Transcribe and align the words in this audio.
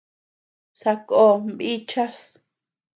Sakón 0.79 1.39
bíchas. 1.57 2.17